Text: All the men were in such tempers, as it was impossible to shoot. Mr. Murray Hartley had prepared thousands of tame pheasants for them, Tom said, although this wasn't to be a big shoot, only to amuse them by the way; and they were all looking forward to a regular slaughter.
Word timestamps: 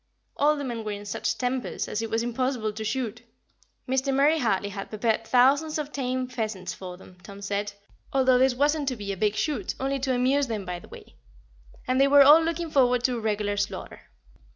All 0.35 0.55
the 0.57 0.63
men 0.63 0.83
were 0.83 0.93
in 0.93 1.05
such 1.05 1.37
tempers, 1.37 1.87
as 1.87 2.01
it 2.01 2.09
was 2.09 2.23
impossible 2.23 2.73
to 2.73 2.83
shoot. 2.83 3.21
Mr. 3.87 4.11
Murray 4.11 4.39
Hartley 4.39 4.69
had 4.69 4.89
prepared 4.89 5.27
thousands 5.27 5.77
of 5.77 5.91
tame 5.91 6.27
pheasants 6.27 6.73
for 6.73 6.97
them, 6.97 7.19
Tom 7.21 7.39
said, 7.43 7.73
although 8.11 8.39
this 8.39 8.55
wasn't 8.55 8.87
to 8.87 8.95
be 8.95 9.11
a 9.11 9.15
big 9.15 9.35
shoot, 9.35 9.75
only 9.79 9.99
to 9.99 10.15
amuse 10.15 10.47
them 10.47 10.65
by 10.65 10.79
the 10.79 10.87
way; 10.89 11.13
and 11.87 12.01
they 12.01 12.07
were 12.07 12.23
all 12.23 12.41
looking 12.41 12.71
forward 12.71 13.03
to 13.03 13.17
a 13.17 13.19
regular 13.19 13.57
slaughter. 13.57 14.09